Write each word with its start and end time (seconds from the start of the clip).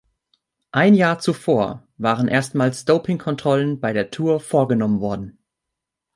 Ein 0.71 0.95
Jahr 0.95 1.19
zuvor 1.19 1.87
waren 1.97 2.27
erstmals 2.27 2.85
Doping-Kontrollen 2.85 3.79
bei 3.79 3.93
der 3.93 4.09
Tour 4.09 4.39
vorgenommen 4.39 4.99
worden. 4.99 5.37